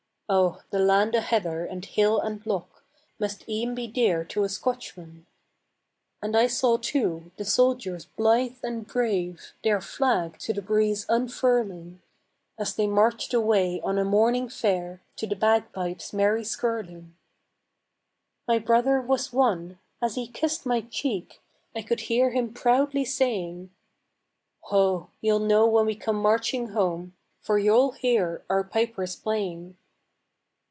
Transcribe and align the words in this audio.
Oh, 0.33 0.61
the 0.69 0.79
land 0.79 1.13
o' 1.13 1.19
heather 1.19 1.65
and 1.65 1.83
hill 1.83 2.17
and 2.21 2.45
loch 2.45 2.85
Must 3.19 3.49
e'en 3.49 3.75
be 3.75 3.85
dear 3.85 4.23
to 4.23 4.45
a 4.45 4.47
Scotchman. 4.47 5.25
And 6.21 6.37
I 6.37 6.47
saw, 6.47 6.77
too, 6.77 7.31
the 7.35 7.43
soldiers 7.43 8.05
blithe 8.05 8.55
and 8.63 8.87
brave 8.87 9.51
Their 9.61 9.81
flag 9.81 10.39
to 10.39 10.53
the 10.53 10.61
breeze 10.61 11.05
unfurling, 11.09 12.01
As 12.57 12.73
they 12.73 12.87
marched 12.87 13.33
away 13.33 13.81
on 13.83 13.97
a 13.99 14.05
morning 14.05 14.47
fair 14.47 15.01
To 15.17 15.27
the 15.27 15.35
bagpipes' 15.35 16.13
merry 16.13 16.45
skirling. 16.45 17.13
My 18.47 18.57
brother 18.57 19.01
was 19.01 19.33
one. 19.33 19.79
As 20.01 20.15
he 20.15 20.27
kissed 20.29 20.65
my 20.65 20.79
cheek, 20.79 21.41
I 21.75 21.81
could 21.81 21.99
hear 22.07 22.29
him 22.29 22.53
proudly 22.53 23.03
saying: 23.03 23.69
"Ho! 24.61 25.09
you'll 25.19 25.39
know 25.39 25.67
when 25.67 25.85
we 25.87 25.95
come 25.97 26.15
marching 26.21 26.69
home, 26.69 27.17
For 27.41 27.59
you'll 27.59 27.91
hear 27.91 28.45
our 28.49 28.63
pipers 28.63 29.17
playing." 29.17 29.75